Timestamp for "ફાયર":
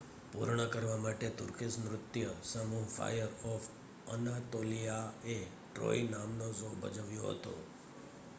2.95-3.31